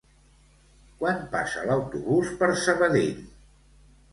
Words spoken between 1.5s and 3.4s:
l'autobús per Sabadell?